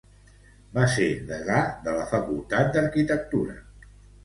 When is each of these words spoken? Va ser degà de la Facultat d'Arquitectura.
Va 0.77 0.85
ser 0.93 1.09
degà 1.27 1.59
de 1.85 1.95
la 1.99 2.07
Facultat 2.15 2.75
d'Arquitectura. 2.79 3.57